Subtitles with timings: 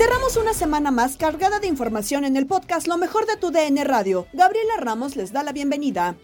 [0.00, 3.84] Cerramos una semana más cargada de información en el podcast Lo mejor de tu DN
[3.84, 4.26] Radio.
[4.32, 6.16] Gabriela Ramos les da la bienvenida.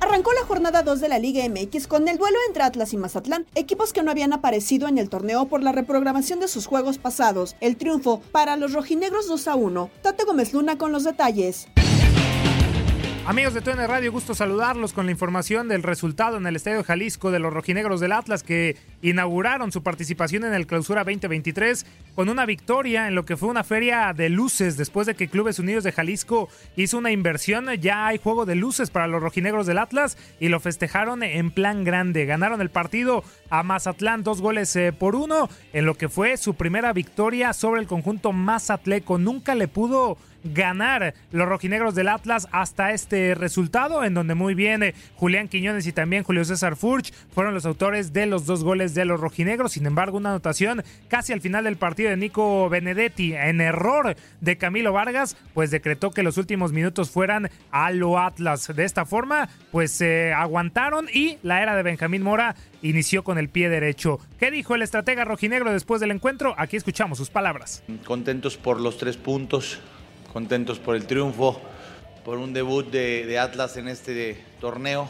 [0.00, 3.46] Arrancó la jornada 2 de la Liga MX con el duelo entre Atlas y Mazatlán,
[3.54, 7.54] equipos que no habían aparecido en el torneo por la reprogramación de sus juegos pasados.
[7.60, 9.90] El triunfo para los rojinegros 2 a 1.
[10.02, 11.68] Tate Gómez Luna con los detalles.
[13.28, 17.30] Amigos de TN Radio, gusto saludarlos con la información del resultado en el Estadio Jalisco
[17.30, 21.84] de los rojinegros del Atlas que inauguraron su participación en el Clausura 2023
[22.14, 25.58] con una victoria en lo que fue una feria de luces después de que Clubes
[25.58, 27.66] Unidos de Jalisco hizo una inversión.
[27.82, 31.84] Ya hay juego de luces para los rojinegros del Atlas y lo festejaron en plan
[31.84, 32.24] grande.
[32.24, 36.54] Ganaron el partido a Mazatlán dos goles eh, por uno en lo que fue su
[36.54, 39.18] primera victoria sobre el conjunto Mazatleco.
[39.18, 44.82] Nunca le pudo ganar los rojinegros del Atlas hasta este resultado, en donde muy bien
[44.82, 48.94] eh, Julián Quiñones y también Julio César Furch fueron los autores de los dos goles
[48.94, 49.72] de los rojinegros.
[49.72, 54.56] Sin embargo, una anotación casi al final del partido de Nico Benedetti en error de
[54.56, 58.72] Camilo Vargas, pues decretó que los últimos minutos fueran a lo Atlas.
[58.74, 63.48] De esta forma, pues se aguantaron y la era de Benjamín Mora inició con el
[63.48, 64.20] pie derecho.
[64.38, 66.54] ¿Qué dijo el estratega rojinegro después del encuentro?
[66.58, 67.82] Aquí escuchamos sus palabras.
[68.04, 69.80] Contentos por los tres puntos,
[70.32, 71.60] contentos por el triunfo,
[72.24, 75.08] por un debut de, de Atlas en este torneo,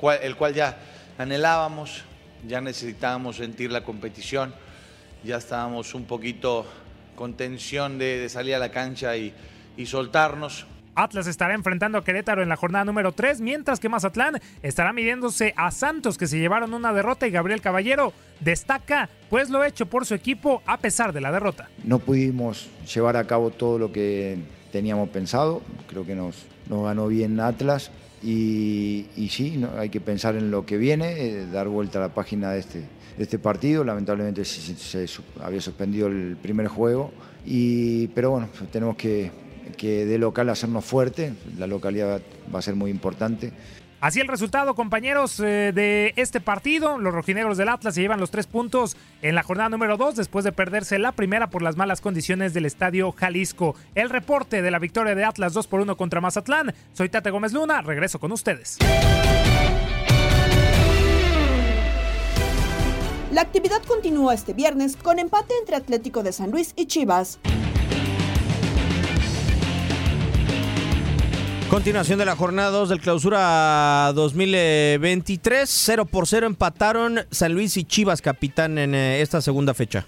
[0.00, 0.78] cual- el cual ya
[1.18, 2.02] anhelábamos,
[2.46, 4.54] ya necesitábamos sentir la competición,
[5.24, 6.66] ya estábamos un poquito
[7.14, 9.32] con tensión de, de salir a la cancha y,
[9.76, 10.66] y soltarnos.
[10.98, 15.52] Atlas estará enfrentando a Querétaro en la jornada número 3, mientras que Mazatlán estará midiéndose
[15.56, 20.06] a Santos, que se llevaron una derrota y Gabriel Caballero destaca pues lo hecho por
[20.06, 21.68] su equipo a pesar de la derrota.
[21.84, 24.38] No pudimos llevar a cabo todo lo que
[24.76, 26.34] teníamos pensado, creo que nos,
[26.68, 27.90] nos ganó bien Atlas
[28.22, 32.50] y, sí, hay que pensar en lo que viene, eh, dar vuelta a la página
[32.52, 32.84] de este,
[33.18, 34.74] este partido, lamentablemente se,
[35.06, 37.10] se- había suspendido el primer juego,
[37.46, 39.30] y, pero bueno, tenemos que,
[39.78, 42.20] que de local hacernos fuerte, la localidad
[42.54, 43.52] va a ser muy importante.
[44.06, 46.96] Así el resultado, compañeros, eh, de este partido.
[46.96, 50.44] Los rojinegros del Atlas se llevan los tres puntos en la jornada número 2 después
[50.44, 53.74] de perderse la primera por las malas condiciones del estadio Jalisco.
[53.96, 56.72] El reporte de la victoria de Atlas 2 por 1 contra Mazatlán.
[56.92, 58.78] Soy Tate Gómez Luna, regreso con ustedes.
[63.32, 67.40] La actividad continúa este viernes con empate entre Atlético de San Luis y Chivas.
[71.70, 75.68] Continuación de la jornada 2 del clausura 2023.
[75.68, 80.06] 0 por 0 empataron San Luis y Chivas, capitán, en eh, esta segunda fecha.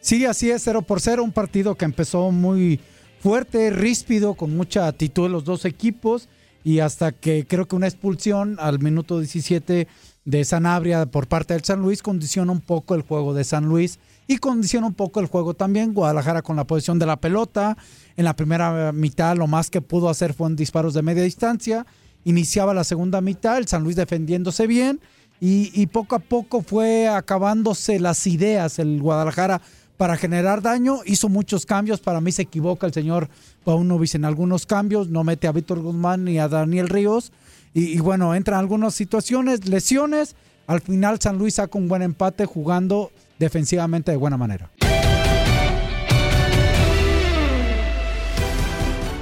[0.00, 1.24] Sí, así es, 0 por 0.
[1.24, 2.78] Un partido que empezó muy
[3.20, 6.28] fuerte, ríspido, con mucha actitud los dos equipos.
[6.62, 9.88] Y hasta que creo que una expulsión al minuto 17
[10.26, 13.98] de Sanabria por parte del San Luis condiciona un poco el juego de San Luis
[14.30, 15.94] y condiciona un poco el juego también.
[15.94, 17.76] Guadalajara con la posición de la pelota.
[18.16, 21.86] En la primera mitad lo más que pudo hacer fueron disparos de media distancia.
[22.24, 25.00] Iniciaba la segunda mitad, el San Luis defendiéndose bien
[25.40, 29.62] y, poco a poco fue acabándose las ideas el Guadalajara
[29.96, 30.98] para generar daño.
[31.06, 32.00] Hizo muchos cambios.
[32.00, 33.30] Para mí se equivoca el señor
[33.64, 35.08] Paunovic en algunos cambios.
[35.08, 37.32] No mete a Víctor Guzmán ni a Daniel Ríos.
[37.72, 40.36] Y, y, bueno, entran algunas situaciones, lesiones.
[40.66, 44.70] Al final San Luis saca un buen empate jugando defensivamente de buena manera.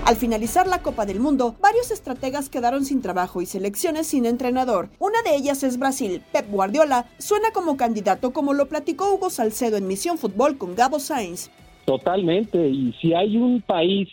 [0.07, 4.89] Al finalizar la Copa del Mundo, varios estrategas quedaron sin trabajo y selecciones sin entrenador.
[5.01, 6.23] Una de ellas es Brasil.
[6.33, 11.01] Pep Guardiola suena como candidato, como lo platicó Hugo Salcedo en Misión Fútbol con Gabo
[11.01, 11.51] Sainz.
[11.87, 14.09] Totalmente, y si hay un país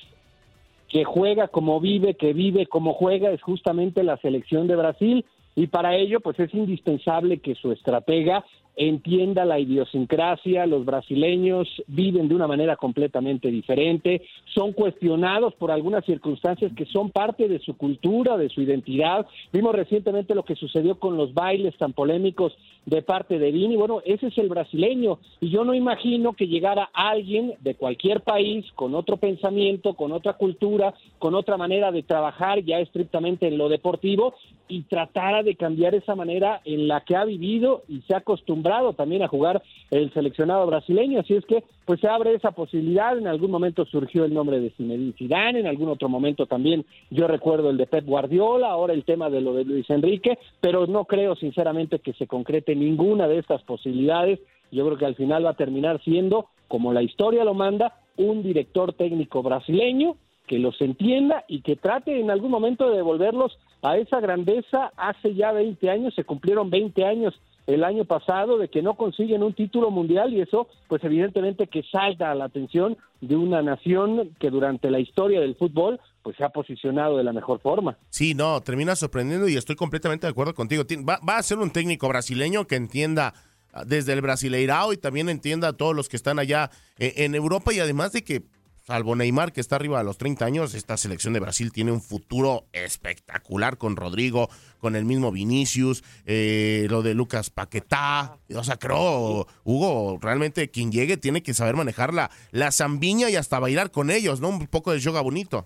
[0.90, 5.68] que juega como vive, que vive como juega, es justamente la selección de Brasil y
[5.68, 8.44] para ello pues es indispensable que su estratega
[8.76, 14.24] entienda la idiosincrasia, los brasileños viven de una manera completamente diferente,
[14.54, 19.28] son cuestionados por algunas circunstancias que son parte de su cultura, de su identidad.
[19.52, 22.54] Vimos recientemente lo que sucedió con los bailes tan polémicos
[22.86, 26.90] de parte de Vini, bueno, ese es el brasileño y yo no imagino que llegara
[26.94, 32.64] alguien de cualquier país con otro pensamiento, con otra cultura, con otra manera de trabajar
[32.64, 34.34] ya estrictamente en lo deportivo
[34.74, 38.94] y tratara de cambiar esa manera en la que ha vivido y se ha acostumbrado
[38.94, 39.62] también a jugar
[39.92, 44.26] el seleccionado brasileño, así es que pues se abre esa posibilidad, en algún momento surgió
[44.26, 48.04] el nombre de Zinedine Zidane, en algún otro momento también yo recuerdo el de Pep
[48.04, 52.26] Guardiola, ahora el tema de lo de Luis Enrique, pero no creo sinceramente que se
[52.26, 54.40] concrete ninguna de estas posibilidades,
[54.72, 58.42] yo creo que al final va a terminar siendo, como la historia lo manda, un
[58.42, 60.16] director técnico brasileño
[60.48, 64.92] que los entienda y que trate en algún momento de devolverlos a esa grandeza.
[64.98, 67.34] Hace ya 20 años, se cumplieron 20 años
[67.68, 71.84] el año pasado de que no consiguen un título mundial y eso pues evidentemente que
[71.84, 76.44] salta a la atención de una nación que durante la historia del fútbol pues se
[76.44, 77.98] ha posicionado de la mejor forma.
[78.10, 80.84] Sí, no, termina sorprendiendo y estoy completamente de acuerdo contigo.
[81.08, 83.34] Va, va a ser un técnico brasileño que entienda
[83.72, 87.34] ah, desde el Brasileirao y también entienda a todos los que están allá eh, en
[87.34, 88.44] Europa y además de que
[88.84, 92.02] salvo Neymar que está arriba de los 30 años, esta selección de Brasil tiene un
[92.02, 94.50] futuro espectacular con Rodrigo,
[94.80, 98.38] con el mismo Vinicius, eh, lo de Lucas Paquetá.
[98.56, 103.38] O sea, creo, Hugo, realmente quien llegue tiene que saber manejar la, la zambiña y
[103.38, 104.50] hasta bailar con ellos, ¿no?
[104.50, 105.66] Un poco de yoga bonito.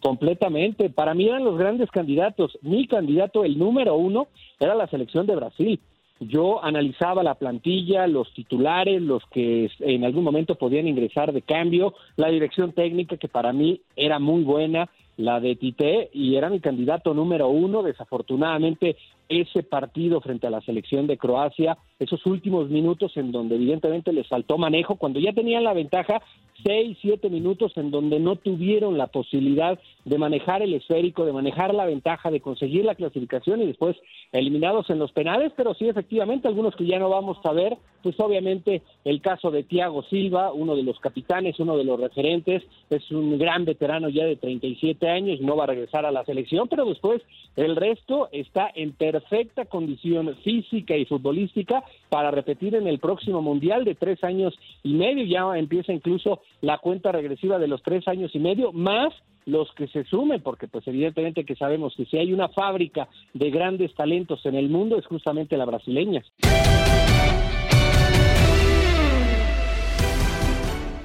[0.00, 0.90] Completamente.
[0.90, 2.58] Para mí eran los grandes candidatos.
[2.62, 5.80] Mi candidato, el número uno, era la selección de Brasil
[6.20, 11.94] yo analizaba la plantilla, los titulares, los que en algún momento podían ingresar de cambio,
[12.16, 16.60] la dirección técnica que para mí era muy buena, la de Tite, y era mi
[16.60, 17.82] candidato número uno.
[17.82, 18.96] Desafortunadamente,
[19.28, 24.28] ese partido frente a la selección de Croacia, esos últimos minutos en donde evidentemente les
[24.28, 26.22] faltó manejo, cuando ya tenían la ventaja,
[26.64, 31.74] seis, siete minutos en donde no tuvieron la posibilidad de manejar el esférico, de manejar
[31.74, 33.96] la ventaja, de conseguir la clasificación y después
[34.32, 38.18] eliminados en los penales, pero sí efectivamente algunos que ya no vamos a ver, pues
[38.20, 43.10] obviamente el caso de Thiago Silva, uno de los capitanes, uno de los referentes, es
[43.10, 46.84] un gran veterano ya de 37 años, no va a regresar a la selección, pero
[46.84, 47.22] después
[47.56, 53.84] el resto está en perfecta condición física y futbolística para repetir en el próximo Mundial
[53.84, 58.34] de tres años y medio, ya empieza incluso la cuenta regresiva de los tres años
[58.34, 59.14] y medio, más
[59.46, 63.50] los que se sumen, porque pues evidentemente que sabemos que si hay una fábrica de
[63.50, 66.22] grandes talentos en el mundo es justamente la brasileña.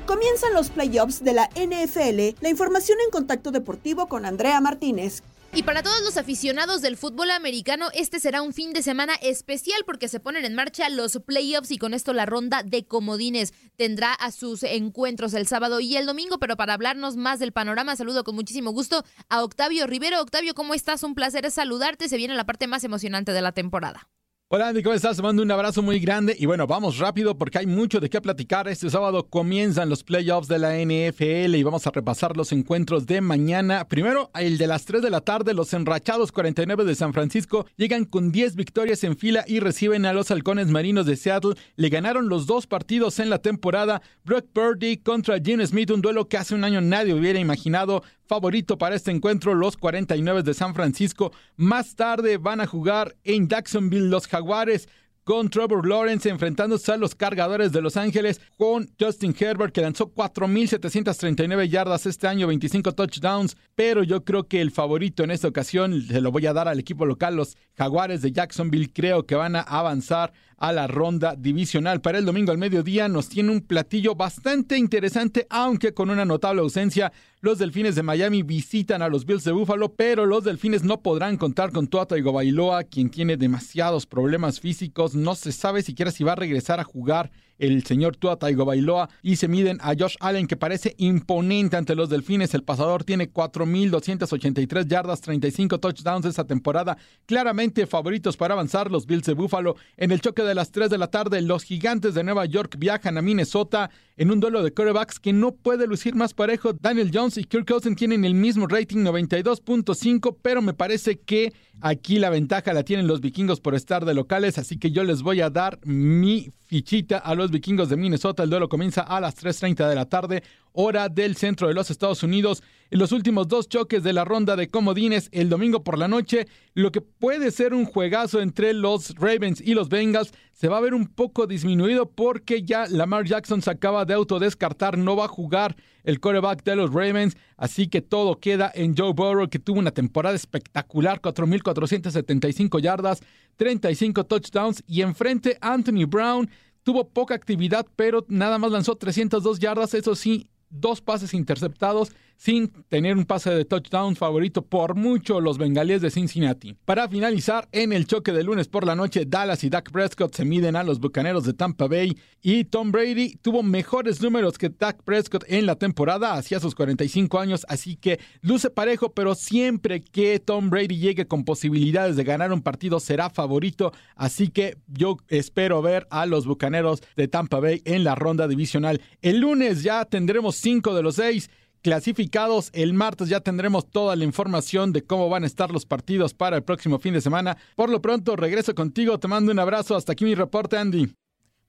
[0.06, 5.24] Comienzan los playoffs de la NFL, la información en contacto deportivo con Andrea Martínez.
[5.54, 9.84] Y para todos los aficionados del fútbol americano, este será un fin de semana especial
[9.86, 14.14] porque se ponen en marcha los playoffs y con esto la ronda de comodines tendrá
[14.14, 16.40] a sus encuentros el sábado y el domingo.
[16.40, 20.22] Pero para hablarnos más del panorama, saludo con muchísimo gusto a Octavio Rivero.
[20.22, 21.04] Octavio, ¿cómo estás?
[21.04, 22.08] Un placer saludarte.
[22.08, 24.08] Se viene la parte más emocionante de la temporada.
[24.54, 25.16] Hola Andy, ¿cómo estás?
[25.16, 28.20] Te mando un abrazo muy grande y bueno, vamos rápido porque hay mucho de qué
[28.20, 28.68] platicar.
[28.68, 33.22] Este sábado comienzan los playoffs de la NFL y vamos a repasar los encuentros de
[33.22, 33.88] mañana.
[33.88, 38.04] Primero, el de las 3 de la tarde, los enrachados 49 de San Francisco llegan
[38.04, 41.56] con 10 victorias en fila y reciben a los halcones marinos de Seattle.
[41.78, 44.02] Le ganaron los dos partidos en la temporada.
[44.26, 48.78] Brock Purdy contra Jim Smith, un duelo que hace un año nadie hubiera imaginado favorito
[48.78, 51.34] para este encuentro los 49 de San Francisco.
[51.58, 54.88] Más tarde van a jugar en Jacksonville los Jaguares
[55.26, 60.14] con Trevor Lawrence enfrentándose a los cargadores de Los Ángeles con Justin Herbert que lanzó
[60.14, 66.02] 4.739 yardas este año, 25 touchdowns, pero yo creo que el favorito en esta ocasión
[66.02, 69.58] se lo voy a dar al equipo local, los Jaguares de Jacksonville, creo que van
[69.58, 70.32] a avanzar
[70.62, 72.02] a la ronda divisional.
[72.02, 76.62] Para el domingo al mediodía nos tiene un platillo bastante interesante, aunque con una notable
[76.62, 77.12] ausencia.
[77.40, 81.38] Los Delfines de Miami visitan a los Bills de Buffalo, pero los Delfines no podrán
[81.38, 85.16] contar con Tua Tagovailoa, quien tiene demasiados problemas físicos.
[85.16, 89.36] No se sabe siquiera si va a regresar a jugar el señor Tua Tagovailoa y
[89.36, 92.54] se miden a Josh Allen que parece imponente ante los Delfines.
[92.54, 96.98] El pasador tiene 4.283 yardas, 35 touchdowns esta temporada.
[97.28, 99.76] Claramente favoritos para avanzar los Bills de Buffalo.
[99.96, 103.18] En el choque de las 3 de la tarde, los gigantes de Nueva York viajan
[103.18, 106.74] a Minnesota en un duelo de quarterbacks que no puede lucir más parejo.
[106.74, 112.20] Daniel Jones y Kirk Cousins tienen el mismo rating 92.5, pero me parece que aquí
[112.20, 115.42] la ventaja la tienen los vikingos por estar de locales, así que yo les voy
[115.42, 118.44] a dar mi fichita a los vikingos de Minnesota.
[118.44, 122.24] El duelo comienza a las 3.30 de la tarde, hora del centro de los Estados
[122.24, 122.64] Unidos.
[122.90, 126.48] En los últimos dos choques de la ronda de comodines el domingo por la noche,
[126.74, 130.82] lo que puede ser un juegazo entre los Ravens y los Bengals se va a
[130.82, 135.30] ver un poco disminuido porque ya Lamar Jackson se acaba de autodescartar, no va a
[135.30, 139.80] jugar el coreback de los Ravens, así que todo queda en Joe Burrow que tuvo
[139.80, 143.22] una temporada espectacular, 4.475 yardas,
[143.56, 146.50] 35 touchdowns y enfrente Anthony Brown
[146.84, 152.12] tuvo poca actividad, pero nada más lanzó 302 yardas, eso sí, dos pases interceptados
[152.42, 156.76] sin tener un pase de touchdown favorito por mucho los bengalíes de Cincinnati.
[156.86, 160.44] Para finalizar, en el choque de lunes por la noche, Dallas y Dak Prescott se
[160.44, 165.04] miden a los Bucaneros de Tampa Bay y Tom Brady tuvo mejores números que Dak
[165.04, 170.40] Prescott en la temporada hacia sus 45 años, así que luce parejo, pero siempre que
[170.40, 175.84] Tom Brady llegue con posibilidades de ganar un partido será favorito, así que yo espero
[175.84, 179.00] ver a los Bucaneros de Tampa Bay en la ronda divisional.
[179.22, 182.70] El lunes ya tendremos cinco de los seis clasificados.
[182.74, 186.58] El martes ya tendremos toda la información de cómo van a estar los partidos para
[186.58, 187.58] el próximo fin de semana.
[187.76, 189.20] Por lo pronto, regreso contigo.
[189.20, 189.96] Te mando un abrazo.
[189.96, 191.21] Hasta aquí mi reporte, Andy.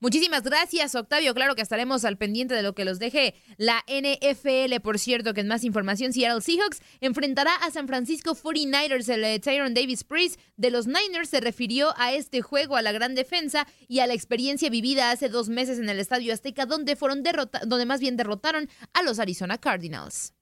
[0.03, 1.33] Muchísimas gracias, Octavio.
[1.33, 4.81] Claro que estaremos al pendiente de lo que los deje la NFL.
[4.83, 9.09] Por cierto, que en más información, Seattle Seahawks enfrentará a San Francisco 49ers.
[9.09, 12.91] El eh, Tyron Davis Priest de los Niners se refirió a este juego, a la
[12.91, 16.97] gran defensa y a la experiencia vivida hace dos meses en el Estadio Azteca, donde
[16.97, 20.33] fueron derrota donde más bien derrotaron a los Arizona Cardinals.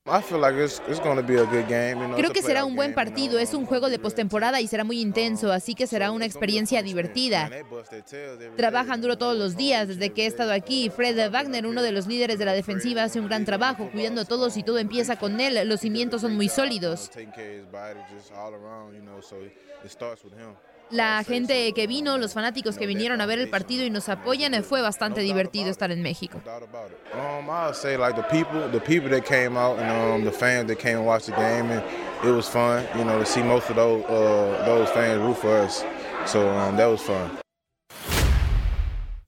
[2.16, 5.52] Creo que será un buen partido, es un juego de postemporada y será muy intenso,
[5.52, 7.50] así que será una experiencia divertida.
[8.56, 10.90] Trabajan duro todos los días desde que he estado aquí.
[10.90, 14.24] Fred Wagner, uno de los líderes de la defensiva, hace un gran trabajo cuidando a
[14.24, 15.68] todos y todo empieza con él.
[15.68, 17.10] Los cimientos son muy sólidos.
[20.90, 24.52] La gente que vino, los fanáticos que vinieron a ver el partido y nos apoyan,
[24.64, 26.40] fue bastante divertido estar en México.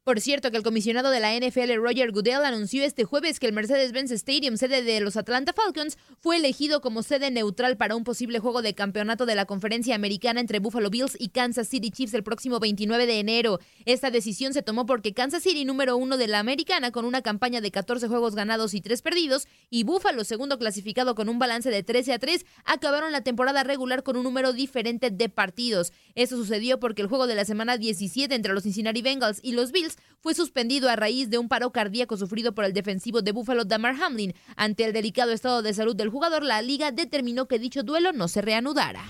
[0.05, 3.53] Por cierto, que el comisionado de la NFL, Roger Goodell, anunció este jueves que el
[3.53, 8.41] Mercedes-Benz Stadium, sede de los Atlanta Falcons, fue elegido como sede neutral para un posible
[8.41, 12.25] juego de campeonato de la conferencia americana entre Buffalo Bills y Kansas City Chiefs el
[12.25, 13.61] próximo 29 de enero.
[13.85, 17.61] Esta decisión se tomó porque Kansas City, número uno de la americana, con una campaña
[17.61, 21.85] de 14 juegos ganados y 3 perdidos, y Buffalo, segundo clasificado con un balance de
[21.85, 25.93] 13 a 3, acabaron la temporada regular con un número diferente de partidos.
[26.17, 29.71] Eso sucedió porque el juego de la semana 17 entre los Cincinnati Bengals y los
[29.71, 33.65] Bills fue suspendido a raíz de un paro cardíaco sufrido por el defensivo de Buffalo
[33.65, 34.35] Damar Hamlin.
[34.57, 38.29] Ante el delicado estado de salud del jugador, la liga determinó que dicho duelo no
[38.29, 39.03] se reanudara.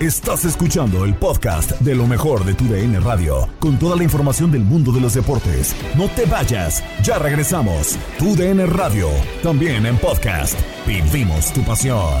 [0.00, 4.52] Estás escuchando el podcast de lo mejor de tu DN Radio, con toda la información
[4.52, 5.74] del mundo de los deportes.
[5.96, 7.96] No te vayas, ya regresamos.
[8.18, 9.08] Tu DN Radio,
[9.42, 10.58] también en podcast.
[10.86, 12.20] Vivimos tu pasión.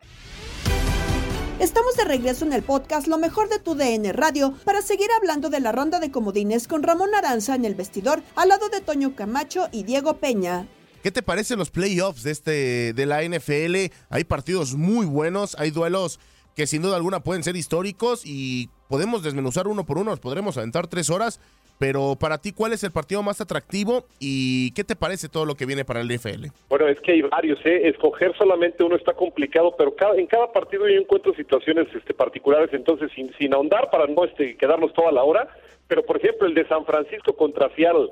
[1.61, 5.51] Estamos de regreso en el podcast Lo mejor de tu DN Radio para seguir hablando
[5.51, 9.15] de la ronda de comodines con Ramón Aranza en el vestidor al lado de Toño
[9.15, 10.67] Camacho y Diego Peña.
[11.03, 13.93] ¿Qué te parecen los playoffs de este de la NFL?
[14.09, 16.19] Hay partidos muy buenos, hay duelos
[16.55, 20.87] que sin duda alguna pueden ser históricos y podemos desmenuzar uno por uno, podremos aventar
[20.87, 21.39] tres horas,
[21.81, 25.55] pero para ti, ¿cuál es el partido más atractivo y qué te parece todo lo
[25.55, 26.49] que viene para el NFL?
[26.69, 27.87] Bueno, es que hay varios, ¿eh?
[27.87, 32.69] escoger solamente uno está complicado, pero cada, en cada partido yo encuentro situaciones este, particulares,
[32.71, 35.47] entonces sin, sin ahondar para no este, quedarnos toda la hora,
[35.87, 38.09] pero por ejemplo el de San Francisco contra Seattle,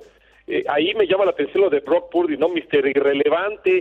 [0.50, 2.50] eh, ahí me llama la atención lo de Brock Purdy, ¿no?
[2.50, 3.72] Mister Irrelevante,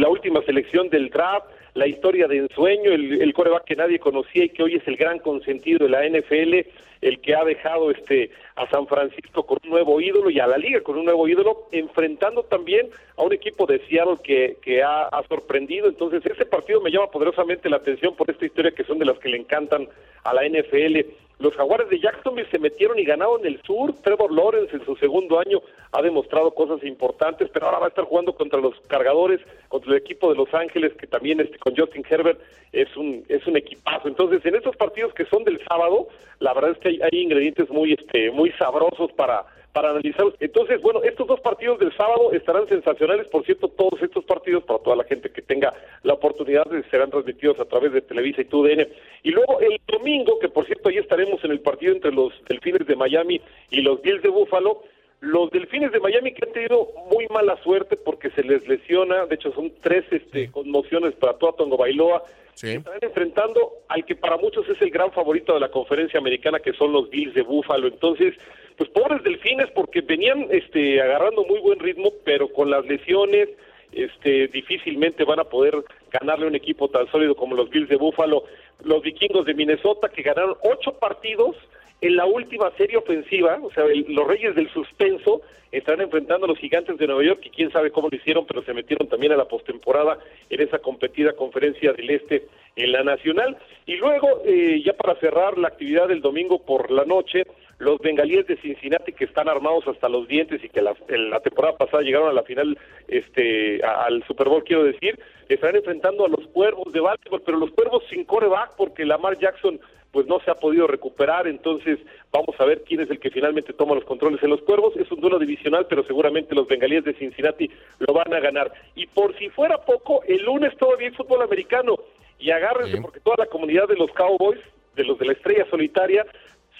[0.00, 4.44] la última selección del draft, la historia de ensueño, el, el coreback que nadie conocía
[4.44, 6.68] y que hoy es el gran consentido de la NFL,
[7.00, 10.58] el que ha dejado este a San Francisco con un nuevo ídolo y a la
[10.58, 15.02] liga con un nuevo ídolo, enfrentando también a un equipo de Seattle que, que ha,
[15.02, 15.86] ha sorprendido.
[15.86, 19.18] Entonces, ese partido me llama poderosamente la atención por esta historia que son de las
[19.20, 19.88] que le encantan
[20.24, 21.06] a la NFL.
[21.38, 23.92] Los jaguares de Jacksonville se metieron y ganaron el sur.
[24.02, 25.60] Trevor Lawrence en su segundo año
[25.92, 29.98] ha demostrado cosas importantes, pero ahora va a estar jugando contra los cargadores, contra el
[29.98, 32.40] equipo de Los Ángeles, que también este, con Justin Herbert
[32.72, 34.08] es un, es un equipazo.
[34.08, 36.08] Entonces, en estos partidos que son del sábado,
[36.40, 39.44] la verdad es que hay, hay ingredientes muy, este, muy sabrosos para,
[39.76, 40.24] para analizar.
[40.40, 43.28] Entonces, bueno, estos dos partidos del sábado estarán sensacionales.
[43.28, 47.60] Por cierto, todos estos partidos, para toda la gente que tenga la oportunidad, serán transmitidos
[47.60, 48.88] a través de Televisa y TUDN.
[49.22, 52.86] Y luego el domingo, que por cierto, ahí estaremos en el partido entre los Delfines
[52.86, 54.82] de Miami y los Bills de Búfalo.
[55.20, 59.34] Los Delfines de Miami que han tenido muy mala suerte porque se les lesiona, de
[59.34, 62.22] hecho son tres este, conmociones para toda Tongo Bailoa,
[62.54, 66.72] Están enfrentando al que para muchos es el gran favorito de la conferencia americana, que
[66.74, 67.86] son los Bills de Búfalo.
[67.86, 68.34] Entonces,
[68.76, 73.48] pues pobres delfines, porque venían este, agarrando muy buen ritmo, pero con las lesiones,
[73.92, 75.74] este, difícilmente van a poder
[76.10, 78.44] ganarle un equipo tan sólido como los Bills de Búfalo.
[78.84, 81.56] Los vikingos de Minnesota, que ganaron ocho partidos
[82.00, 86.48] en la última serie ofensiva, o sea, el- los Reyes del Suspenso están enfrentando a
[86.48, 89.32] los Gigantes de Nueva York y quién sabe cómo lo hicieron, pero se metieron también
[89.32, 93.56] a la postemporada en esa competida conferencia del Este en la Nacional.
[93.84, 97.44] Y luego, eh, ya para cerrar la actividad del domingo por la noche,
[97.78, 100.94] los bengalíes de Cincinnati que están armados hasta los dientes y que la,
[101.40, 102.78] temporada pasada llegaron a la final,
[103.08, 107.70] este, al Super Bowl quiero decir, estarán enfrentando a los Cuervos de Baltimore, pero los
[107.72, 109.78] Cuervos sin coreback porque Lamar Jackson
[110.16, 111.98] pues no se ha podido recuperar, entonces
[112.32, 115.12] vamos a ver quién es el que finalmente toma los controles en los Cuervos, es
[115.12, 118.72] un duelo divisional, pero seguramente los bengalíes de Cincinnati lo van a ganar.
[118.94, 121.96] Y por si fuera poco, el lunes todavía hay fútbol americano,
[122.38, 124.58] y agárrense porque toda la comunidad de los Cowboys,
[124.94, 126.24] de los de la estrella solitaria,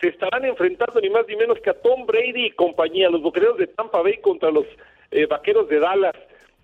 [0.01, 3.59] se estarán enfrentando ni más ni menos que a Tom Brady y compañía, los bucaneros
[3.59, 4.64] de Tampa Bay contra los
[5.11, 6.16] eh, vaqueros de Dallas.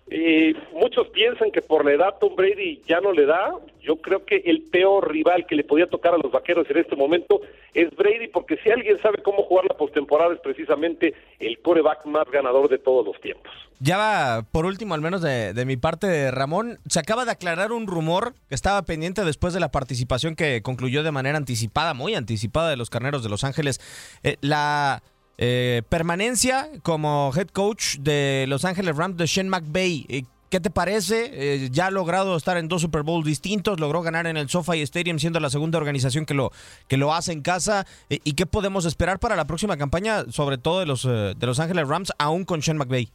[0.08, 3.54] Eh, muchos piensan que por la edad Tom Brady ya no le da.
[3.80, 6.96] Yo creo que el peor rival que le podía tocar a los vaqueros en este
[6.96, 7.40] momento
[7.72, 12.30] es Brady, porque si alguien sabe cómo jugar la postemporada es precisamente el coreback más
[12.30, 13.50] ganador de todos los tiempos.
[13.80, 17.86] Ya va, por último, al menos de, mi parte, Ramón, se acaba de aclarar un
[17.86, 22.70] rumor que estaba pendiente después de la participación que concluyó de manera anticipada, muy anticipada,
[22.70, 23.80] de los Carneros de Los Ángeles.
[24.22, 25.02] Eh, la
[25.44, 30.07] eh, permanencia como head coach de Los Ángeles Rams de Shane McVay.
[30.09, 31.31] Eh, ¿Qué te parece?
[31.33, 34.83] Eh, ya ha logrado estar en dos Super Bowls distintos, logró ganar en el SoFi
[34.83, 36.52] Stadium siendo la segunda organización que lo,
[36.87, 37.87] que lo hace en casa.
[38.09, 41.59] Eh, ¿Y qué podemos esperar para la próxima campaña, sobre todo de los, de los
[41.59, 43.09] Ángeles Rams, aún con Shane McVay?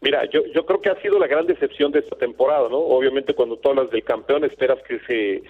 [0.00, 2.78] Mira, yo, yo creo que ha sido la gran decepción de esta temporada, ¿no?
[2.78, 5.42] Obviamente cuando tú hablas del campeón esperas que se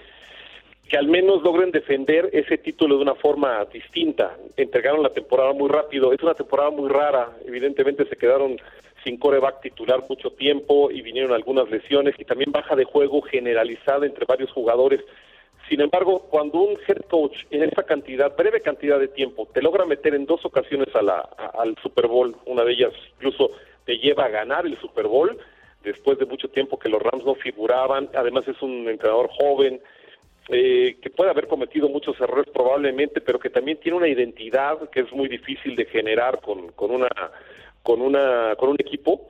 [0.87, 4.37] que al menos logren defender ese título de una forma distinta.
[4.55, 8.57] Entregaron la temporada muy rápido, es una temporada muy rara, evidentemente se quedaron
[9.03, 14.05] sin coreback titular mucho tiempo y vinieron algunas lesiones y también baja de juego generalizada
[14.05, 15.01] entre varios jugadores.
[15.69, 19.85] Sin embargo, cuando un head coach en esa cantidad, breve cantidad de tiempo, te logra
[19.85, 23.51] meter en dos ocasiones a la, al Super Bowl, una de ellas incluso
[23.85, 25.37] te lleva a ganar el Super Bowl,
[25.83, 29.81] después de mucho tiempo que los Rams no figuraban, además es un entrenador joven,
[30.49, 35.01] eh, que puede haber cometido muchos errores probablemente, pero que también tiene una identidad que
[35.01, 37.09] es muy difícil de generar con, con una
[37.83, 39.29] con una con un equipo.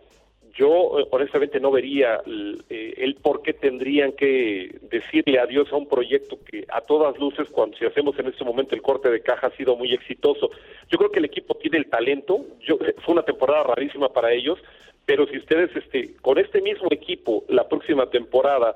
[0.53, 5.75] Yo eh, honestamente no vería el, eh, el por qué tendrían que decirle adiós a
[5.75, 9.21] un proyecto que a todas luces, cuando si hacemos en este momento el corte de
[9.21, 10.49] caja, ha sido muy exitoso.
[10.89, 12.45] Yo creo que el equipo tiene el talento.
[12.61, 14.59] Yo, eh, fue una temporada rarísima para ellos,
[15.05, 18.75] pero si ustedes este, con este mismo equipo la próxima temporada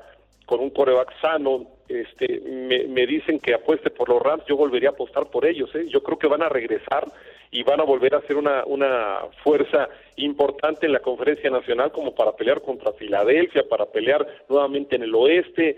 [0.52, 4.92] con un coreback sano, este, me, dicen que apueste por los Rams, yo volvería a
[4.92, 5.74] apostar por ellos.
[5.76, 5.86] ¿eh?
[5.88, 7.08] Yo creo que van a regresar
[7.52, 9.88] y van a volver a ser una, una fuerza
[10.18, 15.16] importante en la conferencia nacional como para pelear contra Filadelfia, para pelear nuevamente en el
[15.16, 15.78] oeste.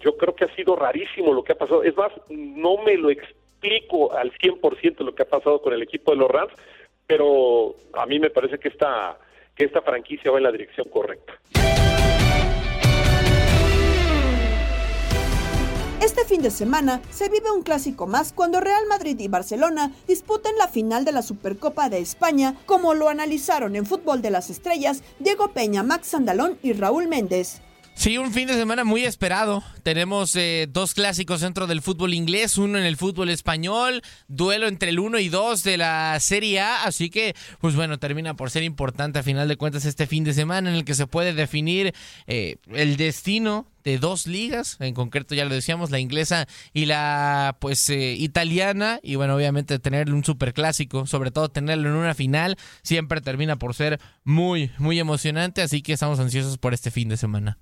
[0.00, 1.82] yo, creo que ha sido rarísimo lo que ha pasado.
[1.82, 6.12] Es más, no me lo explico al 100% lo que ha pasado con el equipo
[6.12, 6.54] de los Rams,
[7.06, 9.18] pero a mí me parece que esta,
[9.54, 11.38] que esta franquicia va en la dirección correcta.
[16.00, 20.56] Este fin de semana se vive un clásico más cuando Real Madrid y Barcelona disputen
[20.56, 25.02] la final de la Supercopa de España, como lo analizaron en Fútbol de las Estrellas
[25.18, 27.62] Diego Peña, Max Sandalón y Raúl Méndez.
[27.98, 29.64] Sí, un fin de semana muy esperado.
[29.82, 34.90] Tenemos eh, dos clásicos dentro del fútbol inglés, uno en el fútbol español, duelo entre
[34.90, 38.62] el 1 y 2 de la Serie A, así que, pues bueno, termina por ser
[38.62, 41.92] importante a final de cuentas este fin de semana en el que se puede definir
[42.28, 47.56] eh, el destino de dos ligas, en concreto ya lo decíamos, la inglesa y la
[47.58, 52.58] pues eh, italiana, y bueno, obviamente tener un superclásico, sobre todo tenerlo en una final,
[52.82, 57.16] siempre termina por ser muy, muy emocionante, así que estamos ansiosos por este fin de
[57.16, 57.58] semana.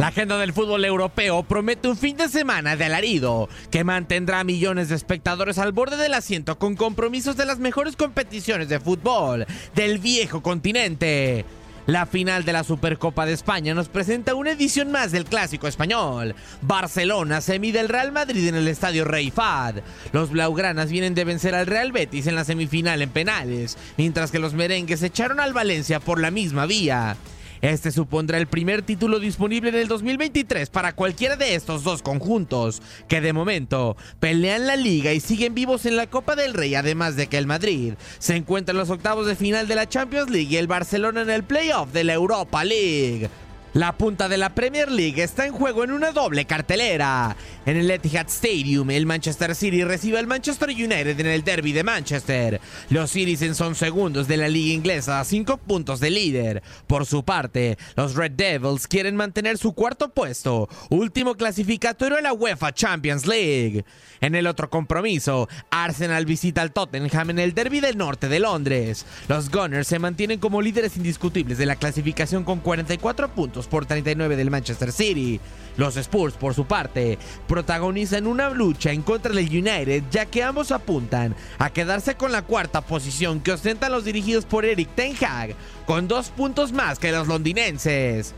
[0.00, 4.44] La agenda del fútbol europeo promete un fin de semana de alarido que mantendrá a
[4.44, 9.44] millones de espectadores al borde del asiento con compromisos de las mejores competiciones de fútbol
[9.74, 11.44] del viejo continente.
[11.84, 16.34] La final de la Supercopa de España nos presenta una edición más del clásico español.
[16.62, 19.82] Barcelona se mide el Real Madrid en el estadio Rey Fad.
[20.12, 24.38] Los blaugranas vienen de vencer al Real Betis en la semifinal en penales, mientras que
[24.38, 27.18] los merengues echaron al Valencia por la misma vía.
[27.62, 32.80] Este supondrá el primer título disponible en el 2023 para cualquiera de estos dos conjuntos,
[33.06, 37.16] que de momento pelean la liga y siguen vivos en la Copa del Rey, además
[37.16, 40.48] de que el Madrid se encuentra en los octavos de final de la Champions League
[40.50, 43.28] y el Barcelona en el playoff de la Europa League.
[43.72, 47.36] La punta de la Premier League está en juego en una doble cartelera.
[47.64, 51.84] En el Etihad Stadium, el Manchester City recibe al Manchester United en el derby de
[51.84, 52.60] Manchester.
[52.88, 56.64] Los Citizens son segundos de la liga inglesa a cinco puntos de líder.
[56.88, 62.32] Por su parte, los Red Devils quieren mantener su cuarto puesto, último clasificatorio en la
[62.32, 63.84] UEFA Champions League.
[64.20, 69.06] En el otro compromiso, Arsenal visita al Tottenham en el derby del norte de Londres.
[69.28, 74.36] Los Gunners se mantienen como líderes indiscutibles de la clasificación con 44 puntos por 39
[74.36, 75.40] del Manchester City.
[75.76, 80.72] Los Spurs, por su parte, protagonizan una lucha en contra del United, ya que ambos
[80.72, 85.54] apuntan a quedarse con la cuarta posición que ostentan los dirigidos por Eric Ten Hag,
[85.86, 88.34] con dos puntos más que los londinenses.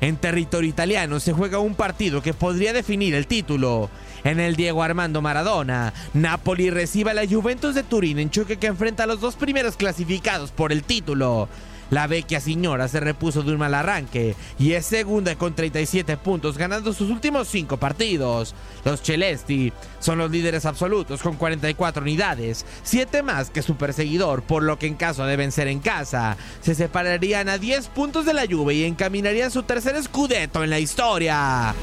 [0.00, 3.90] En territorio italiano se juega un partido que podría definir el título.
[4.22, 8.68] En el Diego Armando Maradona, Napoli recibe a la Juventus de Turín en choque que
[8.68, 11.48] enfrenta a los dos primeros clasificados por el título.
[11.90, 16.58] La vecchia señora se repuso de un mal arranque y es segunda con 37 puntos,
[16.58, 18.54] ganando sus últimos 5 partidos.
[18.84, 24.62] Los Celesti son los líderes absolutos con 44 unidades, 7 más que su perseguidor, por
[24.62, 28.46] lo que en caso de vencer en casa, se separarían a 10 puntos de la
[28.46, 31.74] Juve y encaminarían su tercer escudeto en la historia.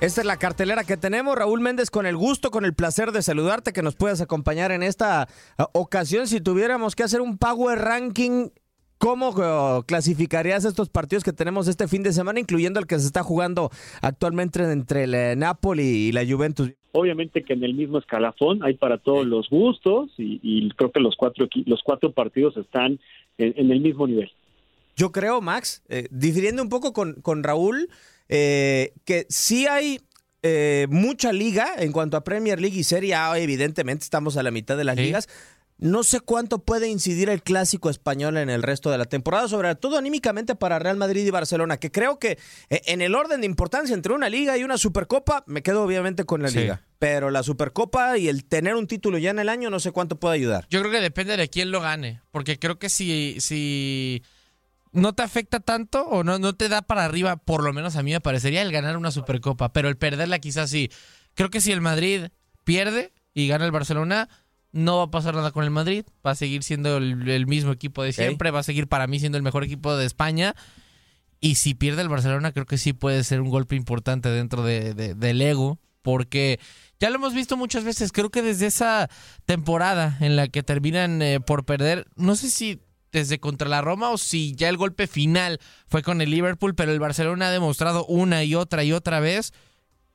[0.00, 1.36] Esta es la cartelera que tenemos.
[1.36, 4.82] Raúl Méndez, con el gusto, con el placer de saludarte, que nos puedas acompañar en
[4.82, 6.26] esta uh, ocasión.
[6.26, 8.48] Si tuviéramos que hacer un power ranking,
[8.96, 13.04] ¿cómo uh, clasificarías estos partidos que tenemos este fin de semana, incluyendo el que se
[13.04, 13.68] está jugando
[14.00, 16.72] actualmente entre el eh, Napoli y la Juventus?
[16.92, 21.14] Obviamente que en el mismo escalafón hay para todos los gustos y, creo que los
[21.14, 22.98] cuatro, los cuatro partidos están
[23.36, 24.30] en, el mismo nivel.
[24.96, 27.90] Yo creo, Max, eh, difiriendo un poco con, con Raúl,
[28.32, 30.00] eh, que sí hay
[30.42, 34.52] eh, mucha liga en cuanto a Premier League y Serie A, evidentemente estamos a la
[34.52, 35.28] mitad de las ligas.
[35.78, 39.74] No sé cuánto puede incidir el clásico español en el resto de la temporada, sobre
[39.74, 42.38] todo anímicamente para Real Madrid y Barcelona, que creo que
[42.68, 46.24] eh, en el orden de importancia entre una liga y una supercopa, me quedo obviamente
[46.24, 46.82] con la liga.
[46.98, 50.20] Pero la supercopa y el tener un título ya en el año, no sé cuánto
[50.20, 50.66] puede ayudar.
[50.70, 53.36] Yo creo que depende de quién lo gane, porque creo que si...
[53.40, 54.22] si
[54.92, 58.02] no te afecta tanto o no, no te da para arriba, por lo menos a
[58.02, 60.90] mí me parecería el ganar una Supercopa, pero el perderla quizás sí.
[61.34, 62.28] Creo que si el Madrid
[62.64, 64.28] pierde y gana el Barcelona,
[64.72, 68.02] no va a pasar nada con el Madrid, va a seguir siendo el, mismo equipo
[68.02, 70.54] de siempre, va a seguir para mí siendo el mejor equipo de España.
[71.40, 74.94] Y si pierde el Barcelona, creo que sí puede ser un golpe importante dentro de,
[74.94, 76.60] del ego, porque
[76.98, 79.08] ya lo hemos visto muchas veces, creo que desde esa
[79.46, 84.10] temporada en la que terminan eh, por perder, no sé si desde contra la Roma
[84.10, 88.04] o si ya el golpe final fue con el Liverpool, pero el Barcelona ha demostrado
[88.06, 89.52] una y otra y otra vez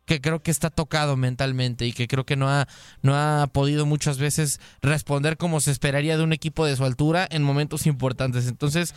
[0.05, 2.67] que creo que está tocado mentalmente y que creo que no ha,
[3.01, 7.27] no ha podido muchas veces responder como se esperaría de un equipo de su altura
[7.29, 8.47] en momentos importantes.
[8.47, 8.93] Entonces,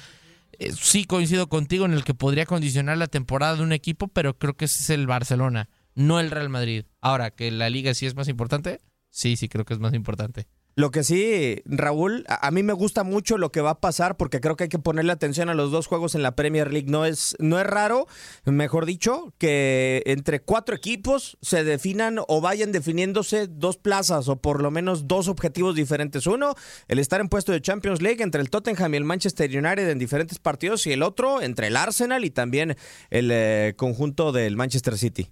[0.59, 4.39] eh, sí coincido contigo en el que podría condicionar la temporada de un equipo, pero
[4.39, 6.85] creo que ese es el Barcelona, no el Real Madrid.
[7.01, 8.81] Ahora, que la liga sí es más importante,
[9.11, 10.47] sí, sí creo que es más importante.
[10.79, 14.39] Lo que sí, Raúl, a, mí me gusta mucho lo que va a pasar porque
[14.39, 16.89] creo que hay que ponerle atención a los dos juegos en la Premier League.
[16.89, 18.07] No es, no es raro,
[18.45, 24.63] mejor dicho, que entre cuatro equipos se definan o vayan definiéndose dos plazas o por
[24.63, 26.29] lo menos dos objetivos diferentes.
[26.29, 26.55] Uno,
[26.87, 29.99] el estar en puesto de Champions League entre el Tottenham y el Manchester United en
[29.99, 32.77] diferentes partidos y el otro entre el Arsenal y también
[33.11, 35.27] el eh, conjunto del Manchester City.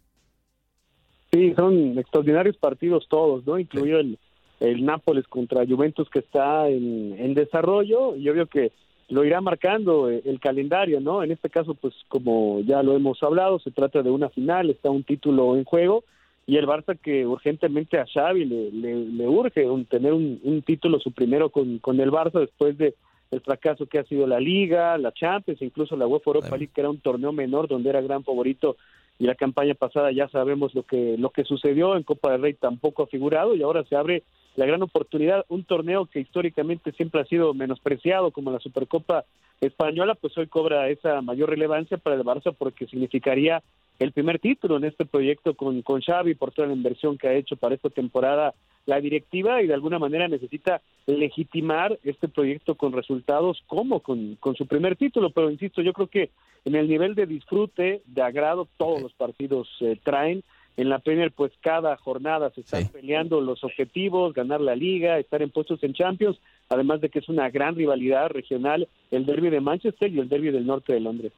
[1.32, 3.60] Sí, son extraordinarios partidos todos, ¿no?
[3.60, 4.18] Incluido el,
[4.60, 8.72] el Nápoles contra Juventus que está en, en desarrollo y obvio que
[9.08, 11.22] lo irá marcando eh, el calendario, ¿no?
[11.22, 14.90] En este caso, pues como ya lo hemos hablado, se trata de una final, está
[14.90, 16.04] un título en juego
[16.46, 20.62] y el Barça que urgentemente a Xavi le, le, le urge un, tener un, un,
[20.62, 22.94] título su primero con, con el Barça después de
[23.32, 26.80] el fracaso que ha sido la Liga, la Champions, incluso la UEFA Europa League, que
[26.80, 28.76] era un torneo menor donde era gran favorito
[29.18, 32.54] y la campaña pasada ya sabemos lo que lo que sucedió en Copa del Rey
[32.54, 34.22] tampoco ha figurado y ahora se abre
[34.56, 39.24] la gran oportunidad, un torneo que históricamente siempre ha sido menospreciado como la Supercopa
[39.60, 43.62] Española, pues hoy cobra esa mayor relevancia para el Barça porque significaría
[43.98, 47.34] el primer título en este proyecto con, con Xavi por toda la inversión que ha
[47.34, 52.92] hecho para esta temporada la directiva y de alguna manera necesita legitimar este proyecto con
[52.92, 56.30] resultados como con, con su primer título, pero insisto, yo creo que
[56.64, 60.42] en el nivel de disfrute, de agrado, todos los partidos eh, traen,
[60.76, 62.90] en la Premier pues cada jornada se están sí.
[62.92, 67.28] peleando los objetivos, ganar la liga, estar en puestos en Champions, además de que es
[67.28, 71.32] una gran rivalidad regional el derby de Manchester y el derby del norte de Londres.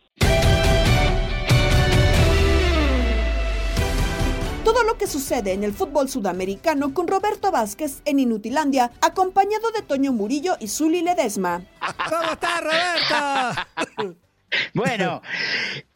[4.64, 9.82] Todo lo que sucede en el fútbol sudamericano con Roberto Vázquez en Inutilandia, acompañado de
[9.82, 11.62] Toño Murillo y Zuli Ledesma.
[11.80, 14.18] ¿Cómo está, Roberto?
[14.74, 15.22] Bueno,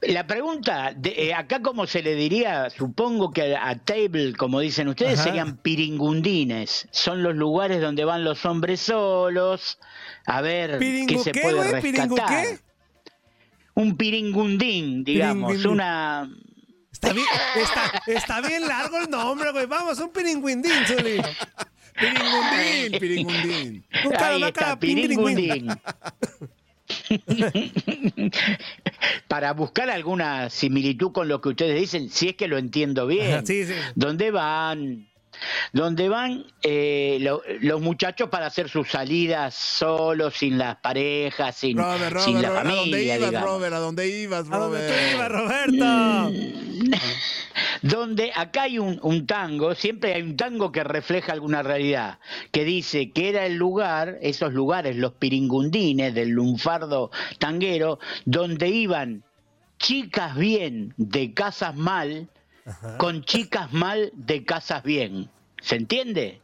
[0.02, 4.60] la pregunta, de, eh, acá como se le diría, supongo que a, a table, como
[4.60, 5.24] dicen ustedes, Ajá.
[5.24, 6.88] serían piringundines.
[6.90, 9.78] Son los lugares donde van los hombres solos
[10.26, 11.70] a ver qué se puede wey?
[11.92, 12.28] rescatar.
[12.28, 12.58] Qué?
[13.74, 15.70] Un piringundín, digamos, Piringundín.
[15.72, 16.30] una...
[16.92, 19.66] Está bien, está, está bien largo el nombre, güey.
[19.66, 21.20] Vamos, un piringundín, Zuli.
[21.94, 23.86] Piringundín, piringundín.
[24.04, 25.68] Un Ahí está, piringundín.
[29.28, 33.46] para buscar alguna similitud con lo que ustedes dicen, si es que lo entiendo bien.
[33.52, 33.74] Sí, sí.
[33.94, 35.11] ¿Dónde van?
[35.72, 41.76] Donde van eh, lo, los muchachos para hacer sus salidas solos, sin las parejas, sin,
[41.78, 43.14] Robert, Robert, sin la Robert, familia.
[43.14, 43.50] ¿A dónde ibas, digamos.
[43.50, 43.74] Robert?
[43.74, 44.84] ¿A dónde ibas, Robert?
[44.84, 46.32] ¿A dónde ibas, Roberto?
[47.82, 52.18] donde acá hay un, un, tango, siempre hay un tango que refleja alguna realidad,
[52.50, 59.24] que dice que era el lugar, esos lugares, los piringundines del lunfardo tanguero, donde iban
[59.78, 62.28] chicas bien de casas mal,
[62.64, 62.98] Ajá.
[62.98, 65.30] con chicas mal de casas bien.
[65.60, 66.40] ¿Se entiende?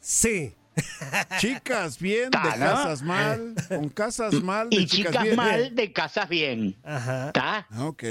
[0.00, 0.54] Sí.
[1.38, 2.66] Chicas bien Ta, de ¿no?
[2.66, 5.36] casas mal, con casas mal de y chicas, chicas bien.
[5.36, 6.76] mal de casas bien.
[6.84, 7.26] Ajá.
[7.26, 7.66] ¿Está?
[7.78, 8.02] Ok.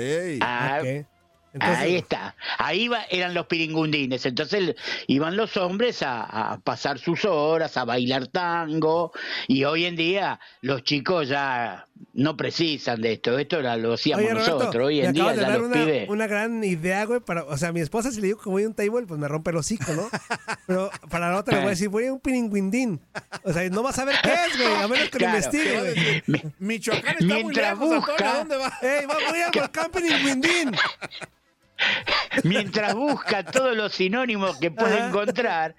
[0.41, 1.05] Ah, okay.
[1.53, 1.79] Entonces...
[1.79, 2.35] Ahí está.
[2.57, 4.25] Ahí va, eran los piringundines.
[4.25, 4.75] Entonces
[5.07, 9.11] iban los hombres a, a, pasar sus horas, a bailar tango.
[9.47, 13.37] Y hoy en día los chicos ya no precisan de esto.
[13.37, 14.85] Esto era, lo hacíamos Oye, Roberto, nosotros.
[14.85, 16.09] Hoy en día ya los una, pibes.
[16.09, 17.19] Una gran idea, güey.
[17.19, 19.19] Para, o sea, a mi esposa, si le digo que voy a un table, pues
[19.19, 20.09] me rompe el hocico, ¿no?
[20.67, 23.01] Pero para la otra le voy a decir, voy a un piringüindín.
[23.43, 24.75] O sea, no va a saber qué es, güey.
[24.75, 26.23] A menos que claro, lo investigue, güey.
[26.27, 28.73] Mi, Michoacán está muy lejos, busca, Antonio, ¿Dónde va?
[28.81, 30.71] ¡Ey, va, voy al volcán piringüindín!
[32.43, 35.75] Mientras busca todos los sinónimos que puede encontrar,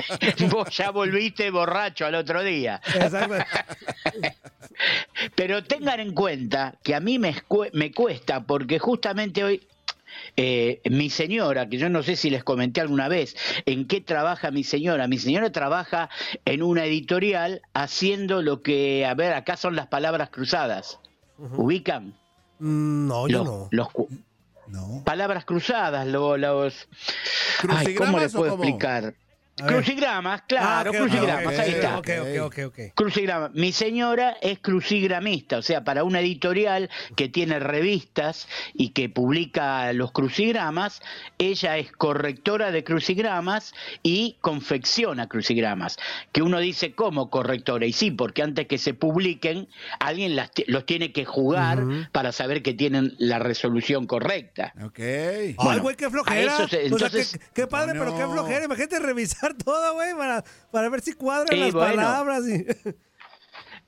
[0.50, 2.80] vos ya volviste borracho al otro día.
[2.94, 3.34] Exacto.
[5.34, 7.34] Pero tengan en cuenta que a mí me,
[7.72, 9.66] me cuesta, porque justamente hoy
[10.36, 14.50] eh, mi señora, que yo no sé si les comenté alguna vez en qué trabaja
[14.50, 15.08] mi señora.
[15.08, 16.10] Mi señora trabaja
[16.44, 21.00] en una editorial haciendo lo que, a ver, acá son las palabras cruzadas.
[21.38, 21.58] Uh -huh.
[21.58, 22.14] ¿Ubican?
[22.58, 23.68] Mm, no, yo no.
[23.70, 23.88] Los,
[24.68, 25.02] no.
[25.04, 26.38] Palabras cruzadas, los...
[26.38, 26.88] los
[27.68, 29.14] ay, ¿Cómo les puedo explicar?
[29.56, 31.98] Crucigramas, claro, ah, okay, crucigramas, okay, ahí está.
[31.98, 32.90] Okay, okay, okay, okay.
[32.94, 33.50] Crucigrama.
[33.54, 39.94] Mi señora es crucigramista, o sea, para una editorial que tiene revistas y que publica
[39.94, 41.00] los crucigramas,
[41.38, 45.96] ella es correctora de crucigramas y confecciona crucigramas.
[46.32, 47.86] Que uno dice, ¿cómo correctora?
[47.86, 49.68] Y sí, porque antes que se publiquen,
[50.00, 52.10] alguien las los tiene que jugar uh -huh.
[52.10, 54.74] para saber que tienen la resolución correcta.
[54.84, 54.98] Ok.
[55.56, 56.64] Bueno, Ay, güey, qué flojera.
[56.64, 58.04] Eso, entonces, o sea, qué, qué padre, no.
[58.04, 58.64] pero qué flojera.
[58.66, 61.96] Imagínate revisar todo, güey, para, para ver si cuadran sí, las bueno.
[61.96, 62.44] palabras.
[62.48, 62.66] Y...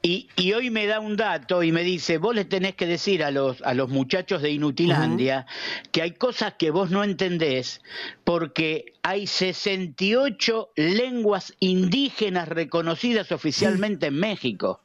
[0.00, 3.24] Y, y, hoy me da un dato y me dice, vos le tenés que decir
[3.24, 5.44] a los, a los muchachos de Inutilandia
[5.90, 7.82] que hay cosas que vos no entendés
[8.22, 14.82] porque hay 68 lenguas indígenas reconocidas oficialmente en México.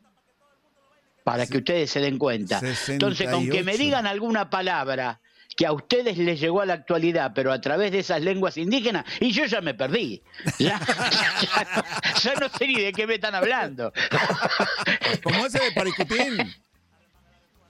[1.24, 2.60] Para que ustedes se den cuenta.
[2.88, 5.22] Entonces, con que me digan alguna palabra
[5.56, 9.06] que a ustedes les llegó a la actualidad, pero a través de esas lenguas indígenas,
[9.20, 10.22] y yo ya me perdí.
[10.60, 10.80] Ya,
[12.22, 13.92] ya, no, sé ni de qué me están hablando.
[15.24, 16.54] Como ese de Paricutín.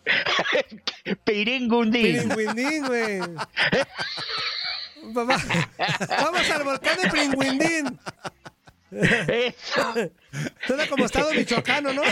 [1.24, 2.30] Piringundín.
[2.30, 3.20] Piringundín, güey.
[5.14, 8.00] Vamos al volcán de Piringundín.
[10.68, 12.04] Suena como estado michoacano, ¿no?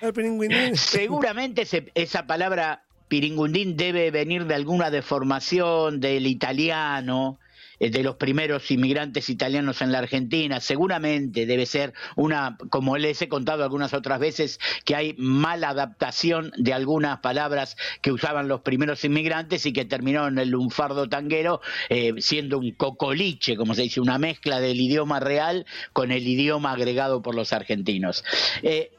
[0.00, 0.78] El.
[0.78, 7.38] Seguramente se, esa palabra piringundín debe venir de alguna deformación del italiano,
[7.78, 10.60] eh, de los primeros inmigrantes italianos en la Argentina.
[10.60, 16.52] Seguramente debe ser una, como les he contado algunas otras veces, que hay mala adaptación
[16.56, 21.60] de algunas palabras que usaban los primeros inmigrantes y que terminaron en el lunfardo tanguero
[21.90, 26.72] eh, siendo un cocoliche, como se dice, una mezcla del idioma real con el idioma
[26.72, 28.24] agregado por los argentinos.
[28.62, 28.90] Eh,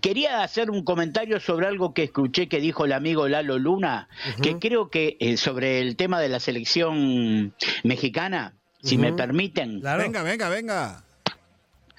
[0.00, 4.08] Quería hacer un comentario sobre algo que escuché que dijo el amigo Lalo Luna,
[4.42, 9.80] que creo que eh, sobre el tema de la selección mexicana, si me permiten.
[9.80, 11.04] Venga, venga, venga.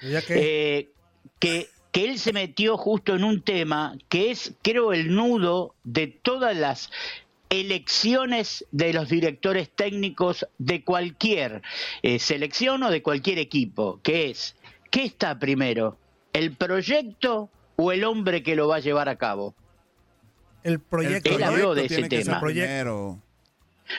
[0.00, 0.90] Eh,
[1.38, 6.08] que, que él se metió justo en un tema que es, creo, el nudo de
[6.08, 6.90] todas las
[7.48, 11.62] elecciones de los directores técnicos de cualquier
[12.02, 14.56] eh, selección o de cualquier equipo, que es,
[14.90, 15.96] ¿qué está primero?
[16.32, 19.54] ¿El proyecto o el hombre que lo va a llevar a cabo.
[20.62, 21.30] El proyecto.
[21.30, 22.40] Él habló de ese tema.